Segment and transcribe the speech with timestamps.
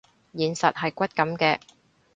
[0.33, 1.59] 現實係骨感嘅